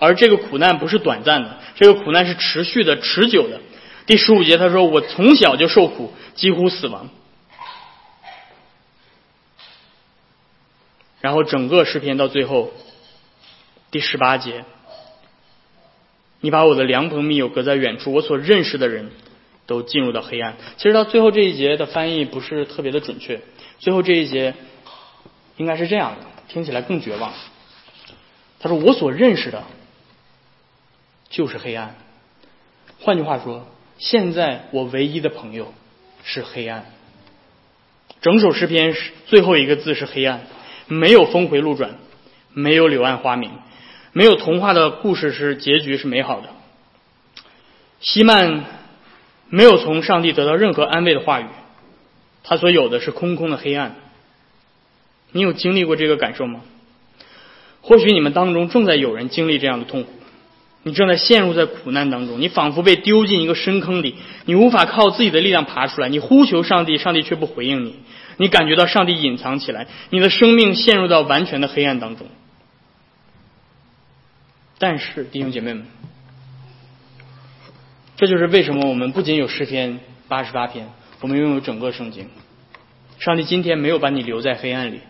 [0.00, 3.60] 而这个苦难不是短暂的，这个苦难是持续的、持久的。
[4.06, 7.08] 第十五节他说：“我从小就受苦，几乎死亡。”
[11.20, 12.70] 然后整个诗篇到最后
[13.90, 14.66] 第十八节，
[16.40, 19.10] 你把我的良朋密友隔在远处，我所认识的人
[19.64, 20.56] 都进入到黑暗。
[20.76, 23.40] 其实到最后这一节的翻译不是特别的准确，
[23.78, 24.54] 最后这一节
[25.56, 27.32] 应该是这样的，听起来更绝望。
[28.60, 29.64] 他说：“我所认识的
[31.30, 31.96] 就是黑暗。”
[33.00, 33.66] 换句话说，
[33.98, 35.72] 现在我唯一的朋友
[36.24, 36.86] 是黑暗。
[38.20, 40.46] 整首诗篇是最后一个字是黑暗。
[40.86, 41.94] 没有峰回路转，
[42.52, 43.50] 没有柳暗花明，
[44.12, 46.50] 没有童话的故事是结局是美好的。
[48.00, 48.66] 希曼
[49.48, 51.46] 没有从上帝得到任何安慰的话语，
[52.42, 53.96] 他所有的是空空的黑暗。
[55.32, 56.60] 你有经历过这个感受吗？
[57.80, 60.10] 或许你们当中正在有人经历这样的痛苦，
[60.84, 67.96] 你正在陷入在苦难当中，你仿佛被丢进一个深坑里，你无法靠自己的力量爬出来，你呼求上帝，上帝却不回应你。
[68.36, 72.26] 你感觉到上帝隐藏起来，你的生命陷入到完全的黑暗当中。
[74.78, 75.86] 但是，弟兄姐妹们，
[78.16, 82.28] 这就是为什么我们不仅有诗篇八十八篇，我们拥有整个圣经。
[83.18, 85.00] 上帝今天没有把你留在黑暗里，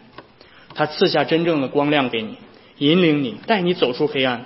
[0.74, 2.36] 他赐下真正的光亮给你，
[2.78, 4.44] 引领你，带你走出黑暗。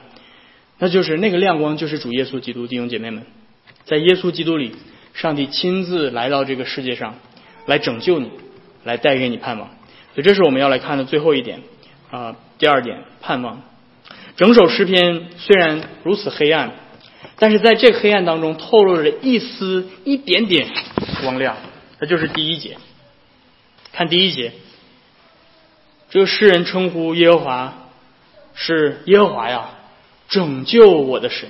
[0.78, 2.66] 那就是那个亮光，就是主耶稣基督。
[2.66, 3.26] 弟兄姐妹们，
[3.84, 4.76] 在耶稣基督里，
[5.14, 7.16] 上帝亲自来到这个世界上，
[7.66, 8.30] 来拯救你。
[8.84, 9.68] 来带给你盼望，
[10.14, 11.60] 所以这是我们要来看的最后一点
[12.10, 12.36] 啊。
[12.58, 13.60] 第二点，盼望。
[14.36, 16.72] 整首诗篇虽然如此黑暗，
[17.36, 20.68] 但是在这黑暗当中透露着一丝一点点
[21.22, 21.56] 光亮，
[21.98, 22.78] 那就是第一节。
[23.92, 24.52] 看第一节，
[26.08, 27.90] 这个诗人称呼耶和华
[28.54, 29.70] 是耶和华呀，
[30.28, 31.48] 拯救我的神。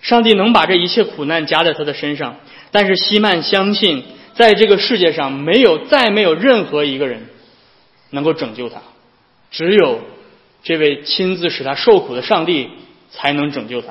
[0.00, 2.36] 上帝能把这一切苦难加在他的身上，
[2.70, 4.04] 但是希曼相信。
[4.34, 7.26] 在这个世界上，没有再没有任何一个人
[8.08, 8.80] 能够拯救他，
[9.50, 10.00] 只有
[10.62, 12.70] 这位亲自使他受苦的上帝
[13.10, 13.88] 才能拯救他。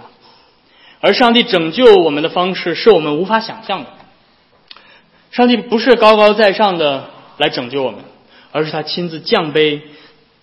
[0.99, 3.91] 而上帝拯救我们的方式是我们无法想象的。
[5.29, 7.99] 上帝不是高高在上的来拯救我们，
[8.51, 9.81] 而是他亲自降卑，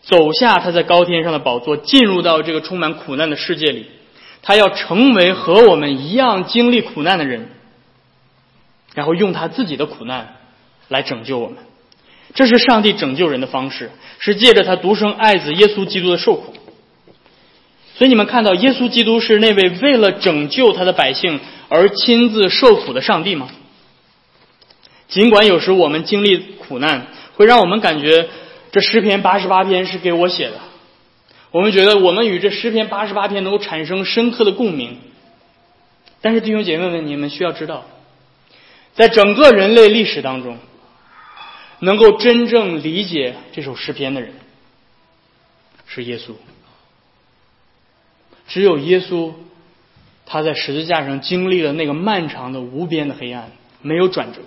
[0.09, 3.87] 走下他在高天上的宝座，进入到这个充满苦难的世界里。
[4.43, 7.51] 他要成为和我们一样经历苦难的人。
[8.95, 10.37] 然后用他自己的苦难
[10.89, 11.59] 来拯救我们，
[12.35, 16.55] 这是上帝拯救人的方式，是借着他独生爱子耶稣基督的受苦。
[17.95, 23.49] 所以你们看到，耶稣基督是那位为了拯救他的百姓而亲自受苦的上帝吗？
[25.09, 28.29] 尽管有时我们经历苦难，会让我们感觉
[28.71, 30.61] 这诗篇八十八篇是给我写的，
[31.51, 34.99] 我们觉得我们与这诗篇八十八篇能够产生深刻的共鸣。
[36.21, 37.87] 但是弟兄姐妹们，你们需要知道。
[38.95, 40.59] 在整个人类历史当中，
[41.79, 44.33] 能够真正理解这首诗篇的人
[45.87, 46.33] 是耶稣。
[48.49, 49.33] 只有耶稣，
[50.27, 54.41] 他在十字架上经历了那个漫长的无边的黑暗，没有转折。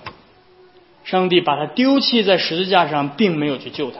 [1.05, 3.99] 上帝把他丢弃在十字架上，并没有去救他。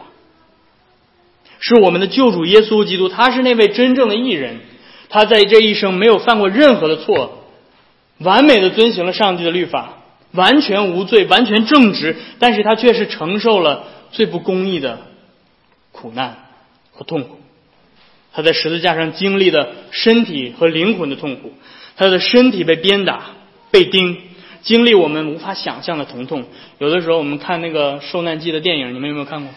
[1.62, 4.60] 是我们的救主耶稣基督，他是那位真正的艺人。
[5.08, 7.46] 他在这一生没有犯过任何的错，
[8.18, 10.00] 完美的遵行了上帝的律法。
[10.34, 15.00] 完全无罪，完全正直，但是他却是承受了最不公义的
[15.92, 16.38] 苦难
[16.94, 17.38] 和痛苦。
[18.32, 21.52] 他在十字架上经历的身体和灵魂的痛苦，
[21.98, 23.32] 他的身体被鞭打、
[23.72, 24.20] 被钉，
[24.62, 26.46] 经历我们无法想象的疼痛。
[26.80, 29.50] 有的时候我们看那个受难记的电影，你们有没有看过？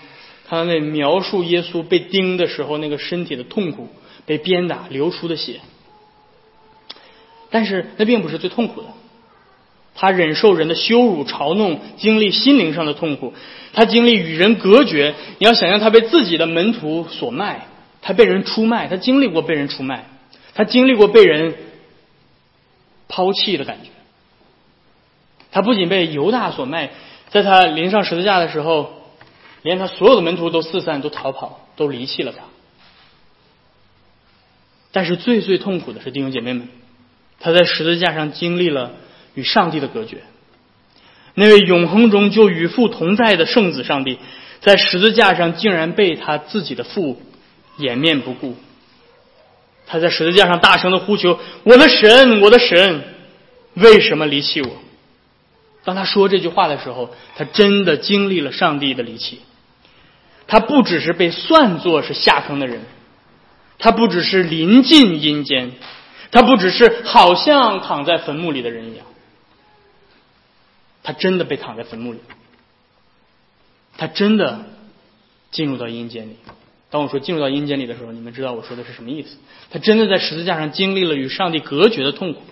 [0.46, 3.88] 他那描述耶稣被钉的时候那个身体的痛苦，
[4.26, 5.60] 被鞭打流出的血。
[7.50, 8.88] 但是那并不是最痛苦的。
[9.96, 13.32] 他忍受人的羞辱、嘲弄，经历心灵上的痛苦。
[13.72, 15.14] 他经历与人隔绝。
[15.38, 17.68] 你要想象他被自己的门徒所卖，
[18.02, 20.06] 他被人出卖，他经历过被人出卖，
[20.52, 21.54] 他经历过被人
[23.06, 23.90] 抛弃的感觉。
[25.52, 26.90] 他不仅被犹大所卖，
[27.28, 28.93] 在他临上十字架的时候，
[29.64, 32.44] 连他所有的门徒都四散，都逃跑，都离弃了他。
[34.92, 36.68] 但是最最痛苦的是弟兄姐妹们，
[37.40, 38.92] 他在十字架上经历了。
[39.36, 40.22] 与上帝的隔绝，
[41.34, 44.20] 那位永恒中就与父同在的圣子上帝，
[44.60, 47.20] 在十字架上竟然被他自己的父
[47.76, 48.54] 掩面不顾。
[49.88, 53.02] 他在十字架上大声的呼求：“我的神，我的神，
[53.74, 54.70] 为什么离弃我？”
[55.82, 59.40] 当他说这句话的时候，他真的经历了上帝的离弃。
[60.46, 62.82] 他不只是被算作是下坑的人，
[63.78, 65.72] 他不只是临近阴间，
[66.30, 69.06] 他不只是好像躺在坟墓里的人一样，
[71.02, 72.20] 他真的被躺在坟墓里，
[73.96, 74.66] 他真的
[75.50, 76.36] 进入到阴间里。
[76.90, 79.38] 当我说进入到阴间里的时候，你们知道我说的是什么意思？
[79.70, 82.42] 他真的在十字架上经历了与上帝隔绝的痛苦，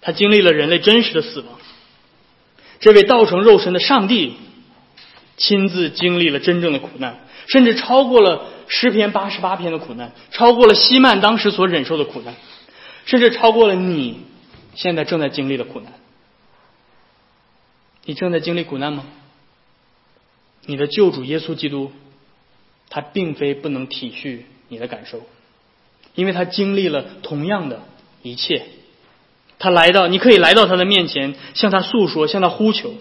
[0.00, 1.48] 他经历了人类真实的死亡。
[2.78, 4.36] 这位道成肉身的上帝。
[5.36, 12.34] 亲自经历了真正的苦难，甚至超过了诗篇八十八篇的苦难，超过了西曼当时所忍受的苦难，
[13.04, 14.20] 甚至超过了你
[14.74, 15.92] 现在正在经历的苦难。
[18.04, 19.04] 你正在经历苦难吗？
[20.64, 21.92] 你的救主耶稣基督，
[22.88, 25.22] 他并非不能体恤你的感受，
[26.14, 27.82] 因为他经历了同样的
[28.22, 28.66] 一切。
[29.58, 32.94] 他来到，你可以来到他的面前，向他诉说，向他呼求。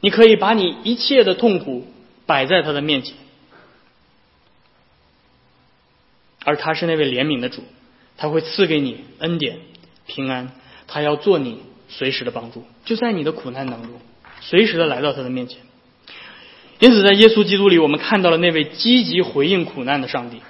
[0.00, 1.86] 你可以把你一切的痛苦
[2.26, 3.14] 摆在他的面前，
[6.44, 7.64] 而他是那位怜悯的主，
[8.16, 9.58] 他会赐给你恩典、
[10.06, 10.52] 平安，
[10.86, 13.90] 他要做你随时的帮助，就在你的苦难当中，
[14.40, 15.58] 随时的来到他的面前。
[16.78, 20.42] 因此，在耶稣基督里，我们看到了那位积极回应苦难的上帝。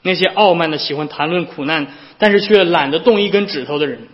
[0.00, 1.86] 那些傲慢的喜欢谈论苦难，
[2.18, 4.08] 但是却懒得动一根指头的人，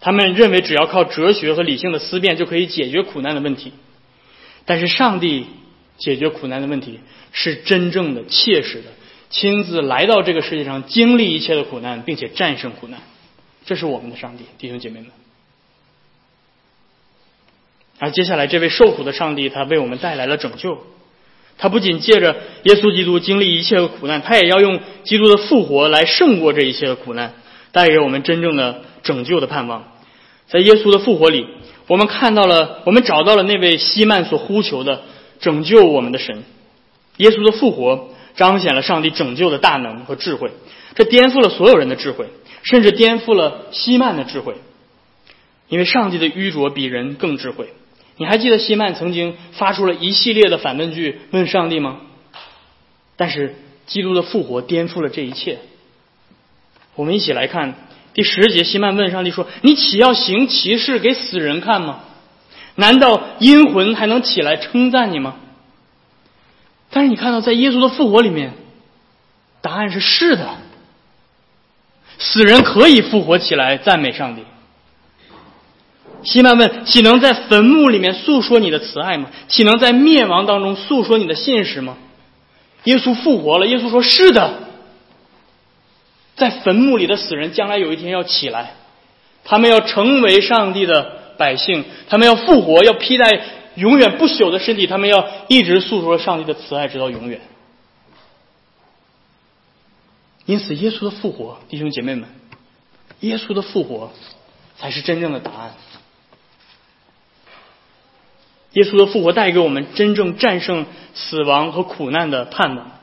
[0.00, 3.72] 他们认为只要靠哲学和理性的思辨就可以解决苦难的问题。
[4.64, 5.46] 但是上帝
[5.98, 7.00] 解决苦难的问题
[7.32, 8.90] 是真正的、切实的，
[9.28, 13.00] 亲自来到这个世界上，经历一切的苦难，并且战胜苦难。
[13.64, 15.10] 这是我们的上帝，弟兄姐妹们。
[17.98, 20.78] 而接下来，这位受苦的上帝，他为我们带来了拯救。
[21.58, 27.34] 他不仅借着耶稣基督经历一切的苦难，他也要用基督的复活来胜过这一切的苦难，
[27.72, 29.92] 带给我们真正的拯救的盼望。
[30.46, 31.46] 在耶稣的复活里。
[31.88, 35.02] 我们看到了，我们找到了那位西曼所呼求的
[35.40, 36.44] 拯救我们的神，
[37.16, 40.52] 耶稣的复活彰显了上帝拯救的大能和智慧，
[40.94, 42.28] 这颠覆了所有人的智慧，
[42.62, 44.54] 甚至颠覆了西曼的智慧，
[45.68, 47.72] 因为上帝的愚拙比人更智慧。
[48.16, 52.00] 你还记得西曼曾经发出了一系列的反问句问上帝吗？
[53.16, 55.58] 但是基督的复活颠覆了这一切。
[56.94, 57.74] 我们一起来看。
[58.14, 62.00] 第十节，西曼问上帝说：“你岂要行奇事给死人看吗？
[62.74, 65.36] 难道阴魂还能起来称赞你吗？”
[66.90, 68.52] 但是你看到，在耶稣的复活里面，
[69.62, 70.46] 答案是是的。
[72.18, 74.42] 死人可以复活起来赞美上帝。
[76.22, 79.30] 西曼问：“岂能在坟墓里面诉说你的慈爱吗？
[79.48, 81.96] 岂能在灭亡当中诉说你的信实吗？”
[82.84, 84.68] 耶稣复活了，耶稣说：“是的。”
[86.36, 88.74] 在坟墓里的死人，将来有一天要起来，
[89.44, 93.28] 他们要成为上帝的百姓，他们要复活，要披戴
[93.74, 97.40] 永远不朽的身体，他们要一直诉说上帝的慈爱，直到永远。
[100.46, 102.28] 因此，耶稣的复活，弟兄姐妹们，
[103.20, 104.12] 耶稣的复活
[104.76, 105.74] 才是真正的答案。
[108.72, 113.01] 耶稣的复活带给我们真正战胜死亡和苦难的盼望。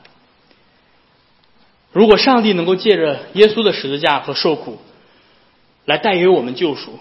[1.92, 4.78] 如果上帝能够借着耶稣的十字架和受苦
[5.84, 6.98] 来带给我们救赎，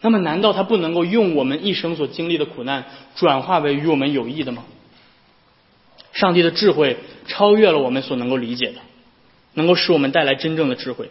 [0.00, 4.64] 那么难道他不能够用我们一生所经历的苦难转化为与我们有益的吗？
[6.12, 6.96] 上帝的智慧
[7.26, 8.80] 超越了我们所能够理解的，
[9.54, 11.10] 能够使我们带来真正的智慧。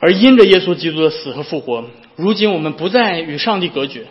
[0.00, 1.84] 而因着耶稣基督的死和复活，
[2.16, 4.06] 如今我们不再与上帝隔绝，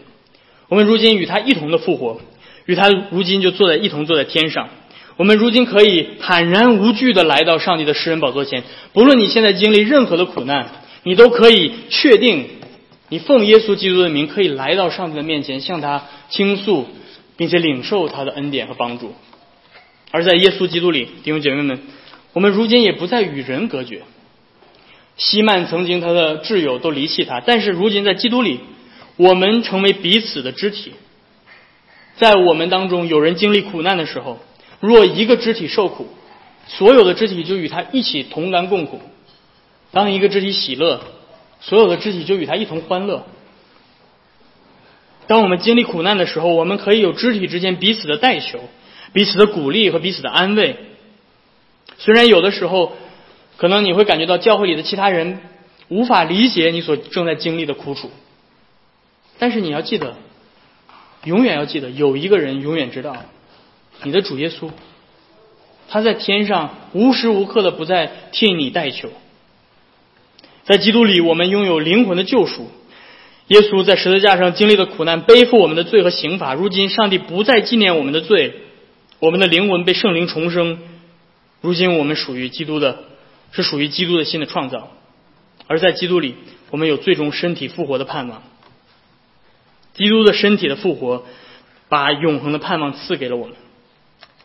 [0.70, 2.22] 我们如今与他一同的复活，
[2.66, 4.70] 与他如今就坐在一同坐在天上。
[5.16, 10.72] 我们如今可以坦然无惧的来到上帝的诗人宝座前，不论你现在经历任何的苦难，
[11.04, 12.48] 你都可以确定，
[13.10, 16.88] 你奉耶稣基督的名可以来到上帝的面前，向他倾诉，
[17.38, 19.14] 并且领受他的恩典和帮助。
[20.10, 21.80] 而在耶稣基督里，弟兄姐妹们，
[22.34, 24.02] 我们如今也不再与人隔绝。
[25.16, 28.62] 西曼曾经他的挚友都离弃他，但是如今在基督里，
[29.18, 30.94] 我们成为彼此的肢体。
[32.18, 34.40] 在我们当中有人经历苦难的时候。
[34.86, 36.08] 若一个肢体受苦，
[36.68, 38.98] 所有的肢体就与他一起同甘共苦；
[39.92, 41.00] 当一个肢体喜乐，
[41.62, 43.26] 所有的肢体就与他一同欢乐。
[45.26, 48.60] 当我们经历苦难的时候，我们可以有肢体之间彼此的代求、
[49.14, 50.76] 彼此的鼓励和彼此的安慰。
[51.98, 52.92] 虽然有的时候，
[53.56, 55.40] 可能你会感觉到教会里的其他人
[55.88, 58.12] 无法理解你所正在经历的苦楚，
[59.40, 60.18] 但是你要记得，
[61.24, 63.16] 永远要记得，有一个人永远知道，
[64.02, 64.72] 你的主耶稣，
[65.88, 69.10] 他在天上无时无刻的不在替你代求。
[70.64, 72.72] 在基督里，我们拥有灵魂的救赎。
[73.48, 76.54] 耶稣在十字架上经历的苦难，背负我们的罪和刑罚。
[76.54, 78.62] 如今，上帝不再纪念我们的罪，
[79.20, 80.80] 我们的灵魂被圣灵重生。
[81.60, 83.04] 如今，我们属于基督的，
[83.52, 84.92] 是属于基督的新的创造。
[85.68, 86.36] 而在基督里，
[86.72, 88.44] 我们有最终身体复活的盼望。
[89.94, 91.26] 基督的身体的复活，
[91.90, 93.56] 把永恒的盼望赐给了我们。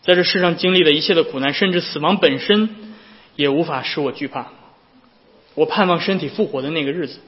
[0.02, 2.70] 在这世上经历的一切的苦难，甚至死亡本身，
[3.36, 4.48] 也无法使我惧怕。
[5.54, 7.18] 我盼望身体复活的那个日子，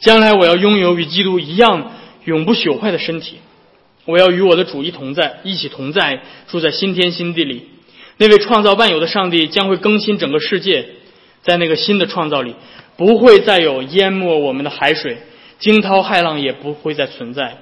[0.00, 1.92] 将来我要拥有与基督一样
[2.24, 3.38] 永不朽坏的身体。
[4.04, 7.68] 我要与我的主一同在，一起同在，住在新天新地里。
[8.18, 10.86] 那位创造万有的上帝将会更新整个世界，
[11.42, 12.54] 在那个新的创造里，
[12.96, 15.18] 不会再有淹没我们的海水，
[15.58, 17.58] 惊涛骇浪也不会再存在。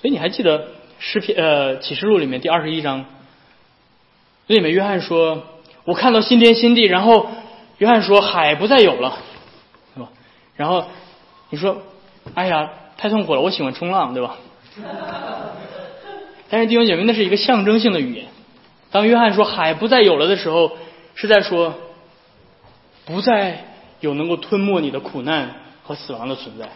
[0.00, 0.68] 所以你还记得
[1.06, 3.04] 诗篇呃启示录里面第二十一章，
[4.46, 5.44] 那里面约翰说
[5.84, 7.28] ：“我看到新天新地，然后。”
[7.78, 9.18] 约翰说：“海不再有了，
[9.96, 10.08] 对吧？
[10.54, 10.84] 然后
[11.50, 11.82] 你说
[12.34, 14.36] ：‘哎呀，太痛苦了！’我喜欢冲浪，对吧？
[16.48, 18.26] 但是弟兄姐妹，那是一个象征性的语言。
[18.92, 20.70] 当约翰说‘海不再有了’的时候，
[21.16, 21.74] 是在说
[23.04, 23.64] 不再
[23.98, 26.68] 有能够吞没你的苦难和死亡的存在。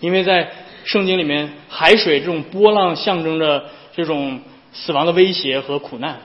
[0.00, 0.50] 因为在
[0.84, 3.64] 圣经里面，海水这种波浪象征着
[3.94, 4.40] 这种
[4.72, 6.20] 死亡的威胁和苦难。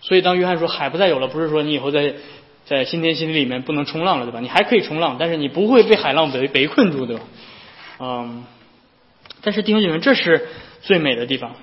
[0.00, 2.14] 所以当约翰说‘海不再有了’，不是说你以后在……
[2.64, 4.38] 在新天新地里面不能冲浪了，对吧？
[4.38, 7.22] 你还可以冲浪，但是你不会被海浪围围困住，对吧？
[7.98, 8.44] 嗯，
[9.42, 10.46] 但是弟兄姐妹，这是
[10.80, 11.56] 最美的地方。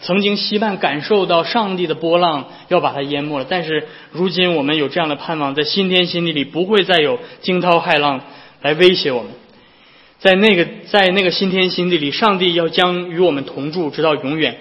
[0.00, 8.20] 曾经希望感受到上帝的波浪要把它淹没了，但是如今我们有这样的盼望，在新天新地里不会再有惊涛骇浪
[8.62, 9.32] 来威胁我们。
[10.18, 14.58] 在那个在那个新天新地里，上帝要将与我们同住，直到永远。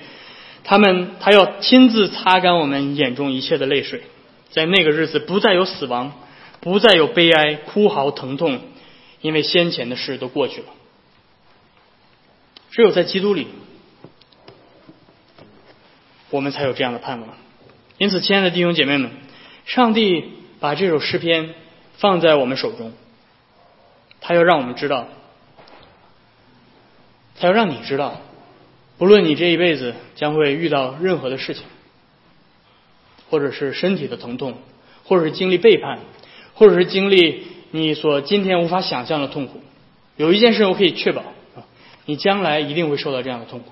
[0.64, 4.04] 他们他要亲自擦干我们眼中一切的泪水。
[4.50, 6.14] 在那个日子，不再有死亡，
[6.62, 8.60] 不再有悲哀、哭嚎、疼痛，
[9.22, 10.68] 因为先前的事都过去了。
[12.72, 13.48] 只有在基督里，
[16.30, 17.30] 我们才有这样的盼望。
[17.98, 19.12] 因此，亲爱的弟兄姐妹们，
[19.66, 21.56] 上帝把这首诗篇
[21.98, 22.94] 放在我们手中，
[24.22, 25.08] 他要让我们知道，
[27.40, 28.22] 他要让你知道，
[28.98, 31.64] 不论你这一辈子将会遇到任何的事情。
[33.30, 34.58] 或者是身体的疼痛，
[35.04, 36.00] 或者是经历背叛，
[36.54, 39.60] 或者是经历你所今天无法想象的痛苦。
[40.16, 41.24] 有一件事我可以确保，
[42.06, 43.72] 你将来一定会受到这样的痛苦，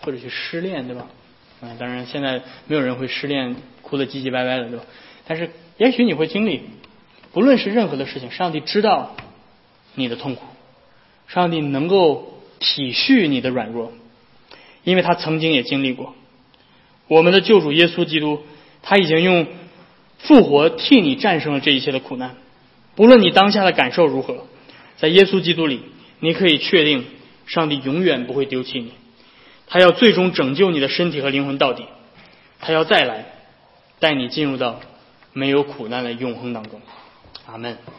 [0.00, 1.06] 或者去失恋，对吧？
[1.60, 4.84] 啊，当然现在没有人会失恋哭得唧唧歪歪的，对吧？
[5.28, 6.62] 但是也许你会经历，
[7.32, 9.14] 不论是任何的事情，上帝知道
[9.94, 10.42] 你的痛苦，
[11.28, 12.33] 上帝能够
[12.64, 13.92] 体恤你的软弱，
[14.84, 16.14] 因为他曾经也经历过。
[17.08, 18.42] 我们的救主耶稣基督，
[18.82, 19.46] 他已经用
[20.18, 22.36] 复活替你战胜了这一切的苦难。
[22.94, 24.46] 不论你当下的感受如何，
[24.96, 25.82] 在耶稣基督里，
[26.20, 27.04] 你可以确定，
[27.46, 28.92] 上帝永远不会丢弃你。
[29.66, 31.84] 他要最终拯救你的身体和灵魂到底。
[32.60, 33.26] 他要再来，
[34.00, 34.80] 带你进入到
[35.34, 36.80] 没有苦难的永恒当中。
[37.46, 37.76] 阿门。